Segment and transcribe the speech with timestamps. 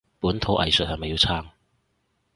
[0.19, 1.45] 本土藝術係咪要撐？